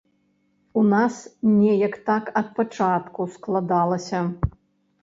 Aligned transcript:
У 0.81 0.85
нас 0.93 1.15
неяк 1.59 1.93
так 2.09 2.33
ад 2.43 2.47
пачатку 2.61 3.21
складалася. 3.37 4.29